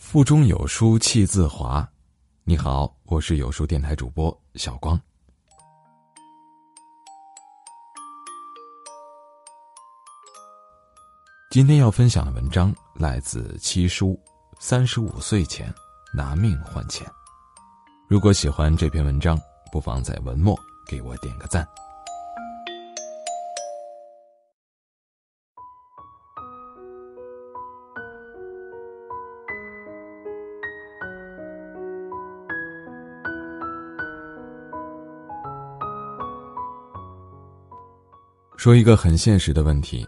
[0.00, 1.86] 腹中有书气自华。
[2.42, 4.98] 你好，我是有书电台主播小光。
[11.50, 14.18] 今天要分享的文章来自七叔，
[14.58, 15.72] 三十五岁前
[16.14, 17.06] 拿命换钱。
[18.08, 19.38] 如果喜欢这篇文章，
[19.70, 20.58] 不妨在文末
[20.88, 21.64] 给我点个赞。
[38.60, 40.06] 说一个很现实的问题：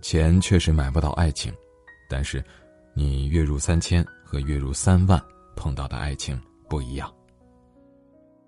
[0.00, 1.52] 钱确实买不到爱情，
[2.08, 2.42] 但是，
[2.94, 5.22] 你月入三千和月入三万
[5.54, 7.14] 碰到的爱情不一样。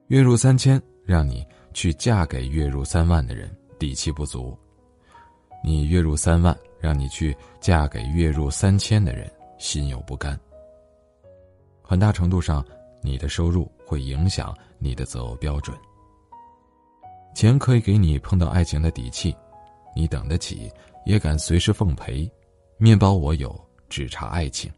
[0.07, 4.59] 月入三千让你去嫁给月入三万的人，底气不足；
[5.63, 10.35] 你月入三万让你去嫁给月入三千的人，心有不甘。
[11.83, 12.65] 很大程度上，
[13.03, 15.77] 你的收入会影响你的择偶标准。
[17.37, 19.37] 钱可以给你碰到爱情的底气，
[19.95, 20.73] 你等得起，
[21.05, 22.27] 也敢随时奉陪。
[22.79, 23.55] 面包我有，
[23.91, 24.73] 只差爱情。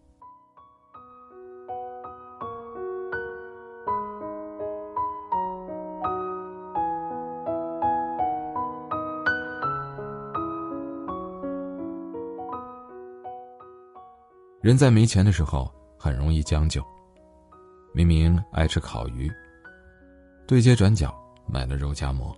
[14.60, 16.84] 人在没钱的时候很容易将就。
[17.94, 19.30] 明明爱吃烤鱼，
[20.44, 22.36] 对街转角买了肉夹馍。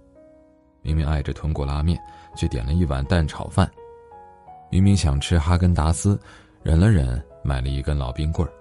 [0.83, 1.99] 明明爱着豚骨拉面，
[2.37, 3.67] 却点了一碗蛋炒饭；
[4.71, 6.19] 明明想吃哈根达斯，
[6.63, 8.53] 忍了忍，买了一根老冰棍儿。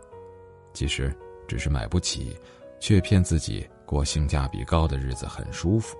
[0.74, 1.16] 其实
[1.48, 2.38] 只是买不起，
[2.80, 5.98] 却骗自己过性价比高的日子很舒服。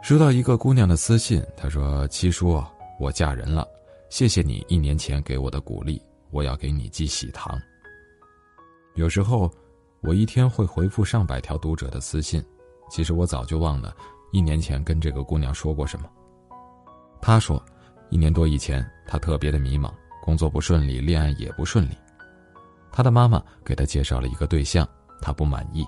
[0.00, 2.62] 收到一个姑娘的私信，她说：“七叔，
[3.00, 3.66] 我嫁人了，
[4.10, 7.60] 谢谢你一年前给我的鼓励，我要给你寄喜糖。”
[8.94, 9.50] 有时候，
[10.00, 12.42] 我一天会回复上百条读者的私信。
[12.88, 13.94] 其实我早就忘了，
[14.32, 16.08] 一年前跟这个姑娘说过什么。
[17.20, 17.62] 她说，
[18.10, 21.96] 一年多以前，她特别的迷茫，工作不顺利，恋爱也不顺利。
[22.90, 24.88] 她的妈妈给她介绍了一个对象，
[25.20, 25.86] 她不满意，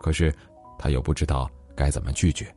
[0.00, 0.34] 可是
[0.78, 2.52] 她又不知道该怎么拒绝，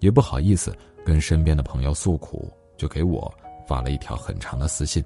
[0.00, 3.32] 也不好意思跟身边的朋友诉苦，就给我
[3.66, 5.04] 发了一条很长的私信。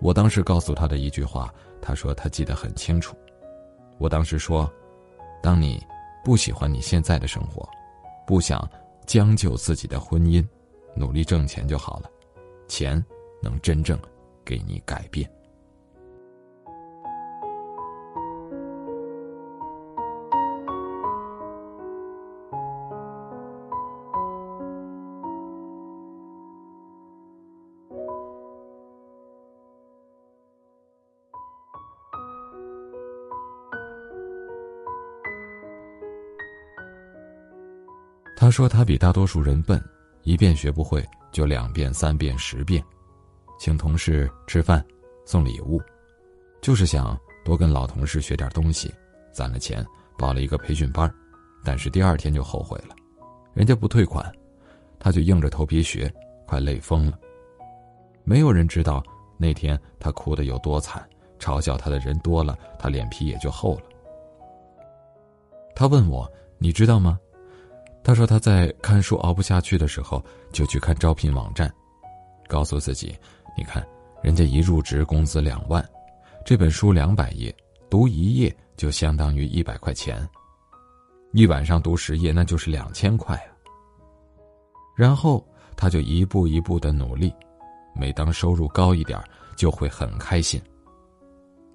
[0.00, 1.52] 我当时告诉她的一句话，
[1.82, 3.16] 她说她记得很清楚。
[3.98, 4.70] 我当时说，
[5.42, 5.82] 当你。
[6.24, 7.68] 不喜欢你现在的生活，
[8.26, 8.66] 不想
[9.06, 10.42] 将就自己的婚姻，
[10.96, 12.10] 努力挣钱就好了，
[12.66, 13.04] 钱
[13.42, 13.98] 能真正
[14.42, 15.30] 给你改变。
[38.54, 39.82] 说：“他比大多数人笨，
[40.22, 42.80] 一遍学不会就两遍、三遍、十遍，
[43.58, 44.82] 请同事吃饭，
[45.26, 45.82] 送礼物，
[46.62, 48.94] 就是想多跟老同事学点东西，
[49.32, 49.84] 攒了钱
[50.16, 51.12] 报了一个培训班，
[51.64, 52.94] 但是第二天就后悔了，
[53.54, 54.32] 人家不退款，
[55.00, 56.08] 他就硬着头皮学，
[56.46, 57.18] 快累疯了。
[58.22, 59.02] 没有人知道
[59.36, 61.04] 那天他哭得有多惨，
[61.40, 63.82] 嘲笑他的人多了，他脸皮也就厚了。
[65.74, 67.18] 他问我：你知道吗？”
[68.04, 70.22] 他说他在看书熬不下去的时候，
[70.52, 71.72] 就去看招聘网站，
[72.46, 73.16] 告诉自己
[73.56, 73.82] ：“你看，
[74.22, 75.82] 人家一入职工资两万，
[76.44, 77.52] 这本书两百页，
[77.88, 80.28] 读一页就相当于一百块钱，
[81.32, 83.48] 一晚上读十页那就是两千块啊。”
[84.94, 85.42] 然后
[85.74, 87.32] 他就一步一步的努力，
[87.94, 89.18] 每当收入高一点，
[89.56, 90.60] 就会很开心。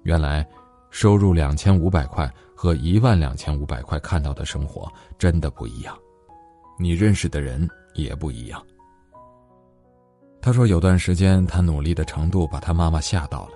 [0.04, 0.48] 原来，
[0.90, 4.88] 收入两千五百块和一万两千五百块看到的生活
[5.18, 5.98] 真的不一样。
[6.80, 8.60] 你认识的人也不一样。
[10.40, 13.50] 他说，有段时间他努力的程度把他妈妈吓到了，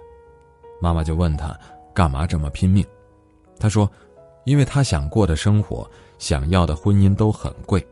[0.78, 1.58] 妈妈就问他
[1.94, 2.84] 干嘛这么拼命。
[3.58, 3.90] 他说，
[4.44, 7.82] 因为他想过的生活，想要的婚姻都很贵，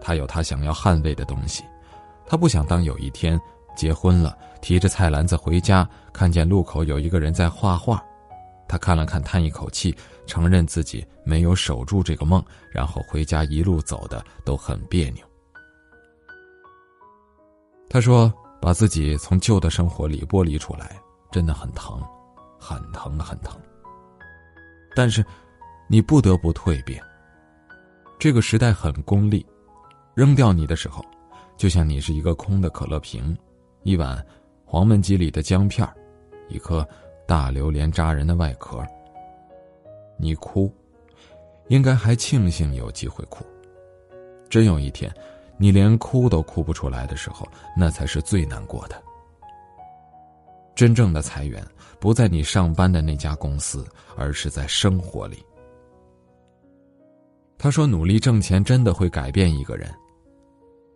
[0.00, 1.62] 他有他想要捍卫的东西，
[2.26, 3.38] 他不想当有一天
[3.76, 8.02] 结婚了，提着菜篮子回家，看见路口有一个人在画画。
[8.68, 9.94] 他看了看，叹一口气，
[10.26, 15.24] 承认自己没有守住这个梦，然后回家一路走的都很别扭。
[17.88, 22.02] 他说：“把自己从旧的生活里剥离出来，真的很疼，
[22.58, 23.56] 很疼，很疼。
[24.94, 25.24] 但是，
[25.88, 27.00] 你不得不蜕变。
[28.18, 29.46] 这个时代很功利，
[30.14, 31.04] 扔掉你的时候，
[31.56, 33.36] 就像你是一个空的可乐瓶，
[33.84, 34.24] 一碗
[34.64, 35.88] 黄焖鸡里的姜片
[36.48, 36.86] 一颗
[37.26, 38.84] 大榴莲扎人的外壳。
[40.16, 40.72] 你哭，
[41.68, 43.44] 应该还庆幸有机会哭。
[44.48, 45.12] 真有一天，
[45.58, 47.46] 你连哭都哭不出来的时候，
[47.76, 49.02] 那才是最难过的。
[50.74, 51.66] 真正的裁员
[51.98, 53.84] 不在你上班的那家公司，
[54.16, 55.44] 而是在生活里。
[57.58, 59.90] 他说：“努力挣钱真的会改变一个人。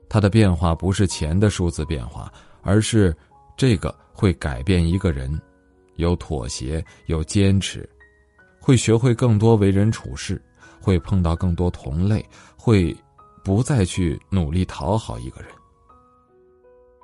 [0.09, 2.31] 他的变化不是钱的数字变化，
[2.63, 3.17] 而是
[3.57, 5.41] 这个会改变一个人，
[6.01, 7.89] 有妥协，有坚持，
[8.61, 10.43] 会学会更多为人处事，
[10.81, 12.23] 会碰到更多同类，
[12.57, 12.95] 会
[13.45, 15.51] 不再去努力讨好一个人。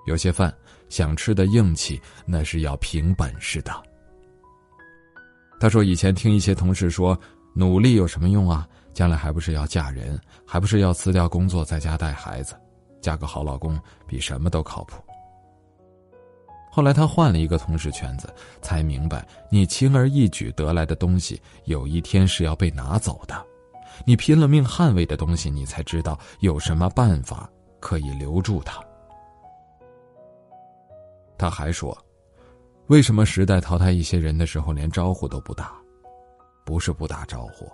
[0.06, 0.52] 有些饭。”
[0.88, 3.72] 想吃的硬气，那是要凭本事的。
[5.58, 7.18] 他说：“以前听一些同事说，
[7.54, 8.68] 努力有什么用啊？
[8.94, 10.16] 将来还不是要嫁人，
[10.46, 12.54] 还不是要辞掉工作在家带孩子，
[13.00, 13.76] 嫁个好老公
[14.06, 15.02] 比什么都靠谱。”
[16.76, 18.28] 后来他换了一个同事圈子，
[18.60, 23.34] 才明白，你轻而易举得来的东西，有一天是要被拿走的；
[24.04, 27.48] 你拼了命捍卫的东西，你才知道有什么办法
[27.80, 28.78] 可以留住它。
[31.38, 31.96] 他还说
[32.88, 35.72] ：“为什么时代淘汰一些人的时候连招呼都不打？
[36.62, 37.66] 不是不打招呼，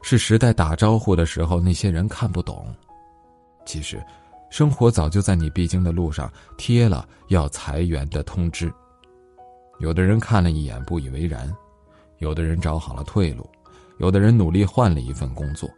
[0.00, 2.72] 是时代打招呼的时候那些人看不懂。
[3.66, 4.00] 其实，
[4.54, 8.72] 生活早就在你必经的路上贴了要裁员的通知。
[9.80, 11.52] 有的人看了一眼不以为然，
[12.18, 13.44] 有的人找好了退路，
[13.98, 15.68] 有的人努力换了一份工作。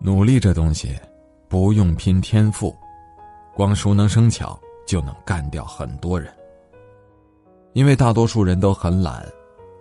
[0.00, 0.98] 努力这东西，
[1.46, 2.74] 不用拼天赋，
[3.54, 4.58] 光熟能生巧。”
[4.88, 6.32] 就能干掉很多人，
[7.74, 9.22] 因为大多数人都很懒，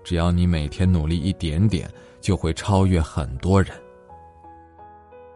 [0.04, 1.90] 只要你每天努力一点点，
[2.20, 3.72] 就会超越很多人。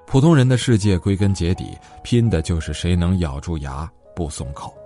[0.05, 4.80] 普通人的世界归根结底拼的就是谁能咬住牙不松口。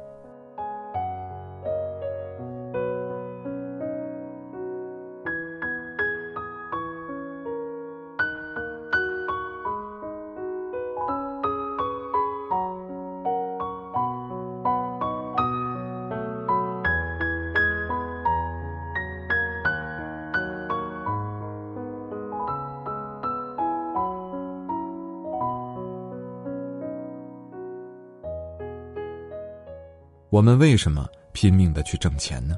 [30.36, 32.58] 我们为什么拼命的去挣钱呢？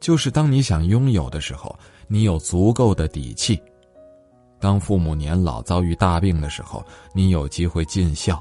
[0.00, 3.54] 就是当你想拥有的时候，你有足够的底气；
[4.58, 8.34] 当父母年老遭遇大病的时候，你有机会尽孝；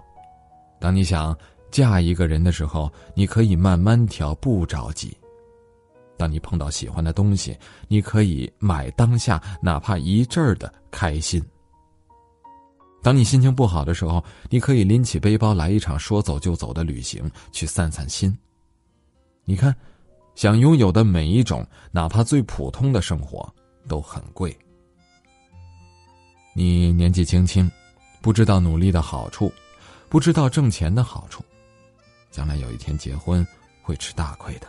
[0.79, 1.37] 当你想
[1.69, 5.09] 嫁一个人的时候，你可以慢慢挑，不着急；
[6.17, 7.55] 当你碰到喜欢的东西，
[7.87, 11.39] 你可以买当下，哪怕一阵儿的开心。
[13.01, 18.37] 当你心情不好的时候，你可以拎起背包来一场说走就走的旅行，去散散心。
[19.45, 19.73] 你看，
[20.35, 23.51] 想拥有的每一种，哪怕最普通的生活，
[23.87, 24.55] 都很贵。
[26.53, 27.71] 你年纪轻轻，
[28.21, 29.51] 不知道努力的好处，
[30.09, 31.43] 不知道挣钱的好处，
[32.29, 33.45] 将来有一天结婚
[33.81, 34.67] 会吃大亏的。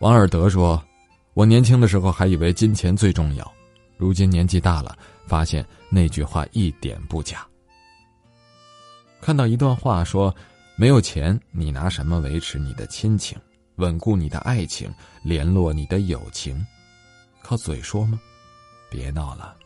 [0.00, 0.82] 王尔德说
[1.32, 3.52] ：“我年轻的时候还以为金钱最重要。”
[4.02, 7.46] 如今年纪大了，发现那句话一点不假。
[9.20, 10.34] 看到一段话说
[10.74, 13.38] ：“没有钱，你拿什么维持你的亲情、
[13.76, 14.92] 稳固你的爱情、
[15.22, 16.66] 联络你的友情？
[17.42, 18.20] 靠嘴说吗？
[18.90, 19.56] 别闹了，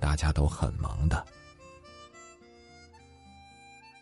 [0.00, 1.24] 大家都很忙的。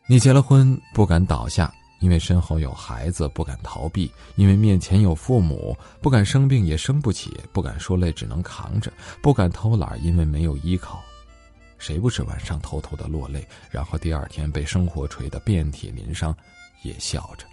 [0.06, 1.70] 你结了婚，不敢倒下。”
[2.02, 8.90] 因为身后有孩子，不敢逃避；因为面前有父母，不敢生病也生不起；不敢说累，只能扛着；
[9.22, 11.00] 不敢偷懒，因为没有依靠。
[11.78, 16.36] 谁不是晚上偷偷的落泪，然后第二天被生活锤得遍体鳞伤，
[16.82, 17.46] 也笑着？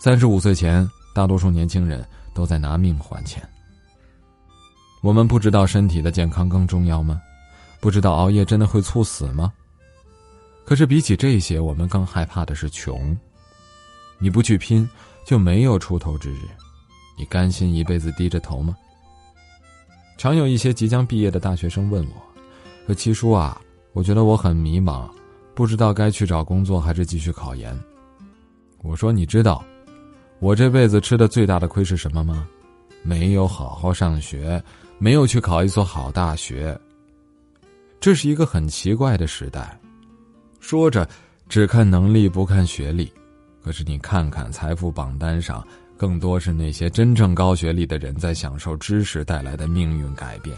[0.00, 3.46] 三十五岁前，大多数年轻人都在拿命换钱。
[5.02, 7.20] 我们不知道身体的健康更重要吗？
[7.80, 9.52] 不知道熬夜真的会猝死吗？
[10.64, 13.16] 可是比起这些，我们更害怕的是穷。
[14.18, 14.88] 你不去拼，
[15.26, 16.40] 就没有出头之日。
[17.16, 18.74] 你甘心一辈子低着头吗？
[20.16, 22.14] 常有一些即将毕业的大学生问我
[22.86, 23.60] ：“说七叔啊，
[23.92, 25.08] 我觉得我很迷茫，
[25.54, 27.78] 不知道该去找工作还是继续考研。”
[28.82, 29.62] 我说：“你知道，
[30.38, 32.48] 我这辈子吃的最大的亏是什么吗？
[33.02, 34.62] 没有好好上学，
[34.98, 36.78] 没有去考一所好大学。
[38.00, 39.78] 这是一个很奇怪的时代。”
[40.64, 41.06] 说着，
[41.46, 43.12] 只看能力不看学历，
[43.62, 45.62] 可是你看看财富榜单上，
[45.94, 50.56] 更多是那些真正高学历的人在享受知识带来的命运改变。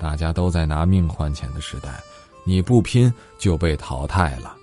[0.00, 2.00] 大家都在拿命换钱的时代，
[2.44, 4.56] 你不拼就被淘汰了。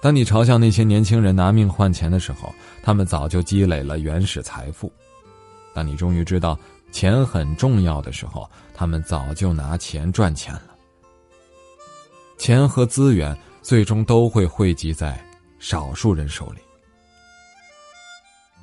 [0.00, 4.88] 当你嘲笑那些年轻人拿命换钱的时候，他们早就积累了原始财富；
[5.74, 6.56] 当你终于知道
[6.92, 10.67] 钱很重要的时候，他们早就拿钱赚钱了。
[12.38, 15.22] 钱和资源最终都会汇集在
[15.58, 16.60] 少数人手里。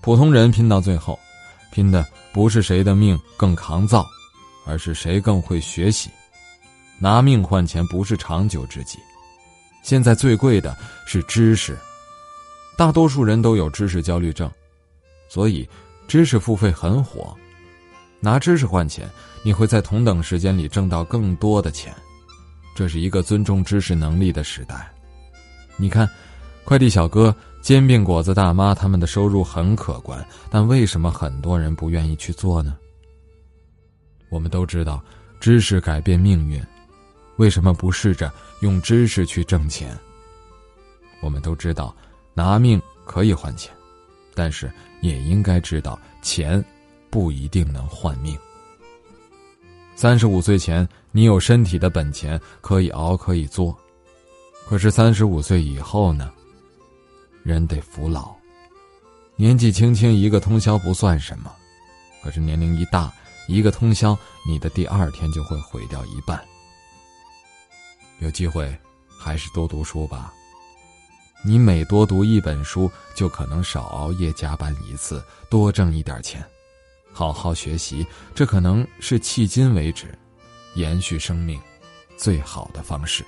[0.01, 1.20] 普通人拼到最后，
[1.72, 4.05] 拼的不是谁的命更抗造，
[4.65, 6.10] 而是谁更会学习。
[7.00, 8.98] 拿命换钱不是长久之计。
[9.84, 11.77] 现在最贵的是知识，
[12.77, 14.50] 大多数人都有知识焦虑症，
[15.27, 15.67] 所以
[16.08, 17.36] 知识付费很火。
[18.22, 19.08] 拿知识换钱，
[19.44, 21.94] 你会在同等时间里挣到更多的钱。
[22.75, 24.91] 这是一个尊重知识能力的时代。
[25.77, 26.08] 你看，
[26.65, 32.77] 快递小哥、煎饼果子大妈他们的收入很可观，但为什么很多人不愿意去做呢？
[34.29, 35.01] 我们都知道，
[35.39, 36.62] 知识改变命运。
[37.38, 39.98] 为什么不试着用知识去挣钱？
[41.22, 41.96] 我们都知道，
[42.34, 43.74] 拿命可以换钱，
[44.34, 44.70] 但是
[45.01, 46.63] 也应该知道，钱
[47.10, 48.38] 不一定能换命。
[49.96, 53.74] 三十五岁前，你有身体的本钱，可以熬，可以做；
[54.68, 56.32] 可是三十五岁以后呢？
[57.44, 58.36] 人得服老。
[59.38, 61.50] 年纪轻轻一个通宵不算什么，
[62.22, 63.12] 可是年龄一大，
[63.48, 66.44] 一个通宵，你的第二天就会毁掉一半。
[68.20, 68.78] 有机会，
[69.18, 70.34] 还是多读书吧。
[71.44, 76.44] 你每多读一本书，就可能少熬夜加班一次，多挣一点钱。
[77.17, 78.05] 好好学习，
[78.36, 80.13] 这可能是迄今为止
[80.74, 81.57] 延续生命
[82.17, 83.24] 最好的方式。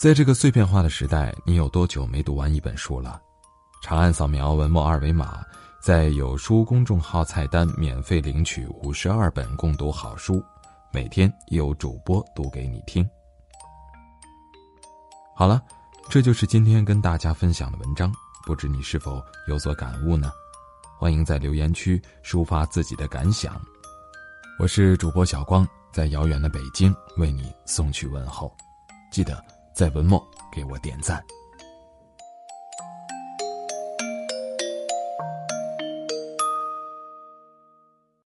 [0.00, 3.20] 在这个碎片化的时代，你有多久没读完一本书了？
[3.82, 5.44] 长按扫描文末二维码，
[5.78, 10.42] 在有书公众号菜单免费领取五十二本共读好书，
[10.90, 13.06] 每天有主播读给你听。
[15.34, 15.60] 好了，
[16.08, 18.10] 这就是今天跟大家分享的文章，
[18.46, 20.32] 不知你是否有所感悟呢？
[20.98, 23.60] 欢迎在留言区抒发自己的感想。
[24.58, 28.50] 我是主播小光，在遥远的北京为你送去问候，
[29.12, 29.59] 记得。
[29.80, 30.22] 在文末
[30.52, 31.24] 给我点赞。